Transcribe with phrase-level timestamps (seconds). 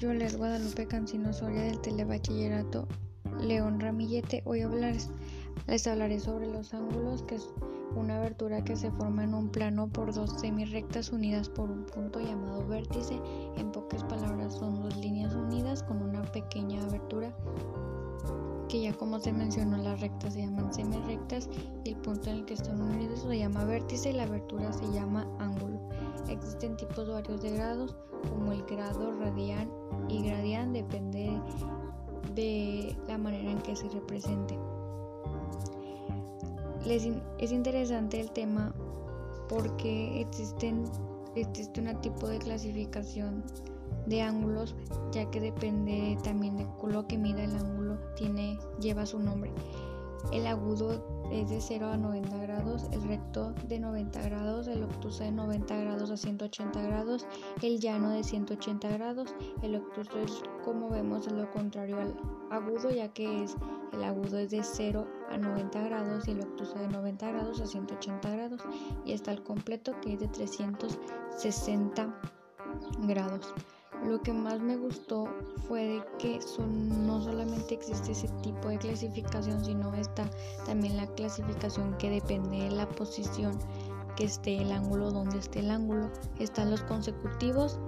[0.00, 2.86] Guadalupe Cancino Soria del Telebachillerato
[3.40, 4.42] León Ramillete.
[4.44, 5.10] Hoy hablarles,
[5.66, 7.48] les hablaré sobre los ángulos, que es
[7.96, 12.20] una abertura que se forma en un plano por dos semirrectas unidas por un punto
[12.20, 13.20] llamado vértice.
[13.56, 17.34] En pocas palabras son dos líneas unidas con una pequeña abertura
[18.68, 21.48] que ya como se mencionó las rectas se llaman semirrectas
[21.84, 24.86] y el punto en el que están unidas se llama vértice y la abertura se
[24.92, 25.80] llama ángulo.
[26.28, 27.96] Existen tipos varios de grados
[28.30, 29.70] como el grado radian
[30.08, 31.30] y gradian depende
[32.34, 34.58] de la manera en que se represente.
[36.84, 38.74] es interesante el tema
[39.48, 40.84] porque existen,
[41.34, 43.42] existe un tipo de clasificación
[44.06, 44.74] de ángulos
[45.12, 47.98] ya que depende también de lo que mida el ángulo
[48.80, 49.52] lleva su nombre
[50.32, 55.24] el agudo es de 0 a 90 grados, el recto de 90 grados, el obtuso
[55.24, 57.26] de 90 grados a 180 grados,
[57.62, 59.34] el llano de 180 grados.
[59.62, 62.14] El obtuso es, como vemos, lo contrario al
[62.50, 63.56] agudo, ya que es
[63.92, 67.66] el agudo es de 0 a 90 grados y el obtuso de 90 grados a
[67.66, 68.62] 180 grados.
[69.04, 72.14] Y está el completo que es de 360
[73.06, 73.54] grados.
[74.06, 75.28] Lo que más me gustó
[75.66, 76.38] fue que
[77.04, 80.30] no solamente existe ese tipo de clasificación, sino está
[80.64, 83.58] también la clasificación que depende de la posición
[84.16, 86.10] que esté el ángulo, donde esté el ángulo.
[86.38, 87.78] Están los consecutivos,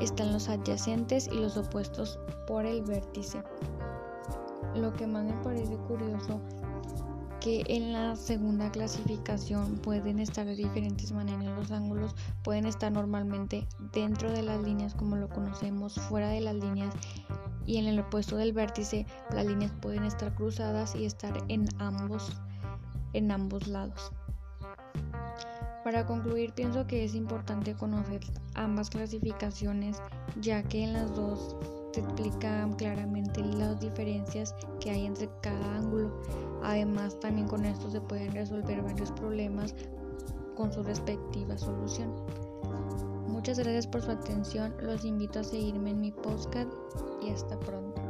[0.00, 3.42] están los adyacentes y los opuestos por el vértice.
[4.74, 6.40] Lo que más me parece curioso
[7.46, 13.68] que en la segunda clasificación pueden estar de diferentes maneras los ángulos, pueden estar normalmente
[13.92, 16.92] dentro de las líneas como lo conocemos, fuera de las líneas
[17.64, 22.36] y en el opuesto del vértice las líneas pueden estar cruzadas y estar en ambos
[23.12, 24.10] en ambos lados.
[25.84, 28.22] Para concluir, pienso que es importante conocer
[28.54, 29.98] ambas clasificaciones,
[30.40, 31.54] ya que en las dos
[31.96, 36.12] se explican claramente las diferencias que hay entre cada ángulo.
[36.62, 39.74] Además, también con esto se pueden resolver varios problemas
[40.56, 42.12] con su respectiva solución.
[43.26, 46.70] Muchas gracias por su atención, los invito a seguirme en mi podcast
[47.22, 48.05] y hasta pronto.